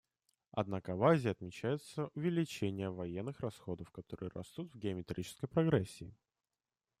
[0.53, 6.15] Однако в Азии отмечается увеличение военных расходов, которые растут в геометрической прогрессии.